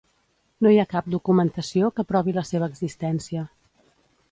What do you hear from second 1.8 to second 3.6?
que provi la seva existència.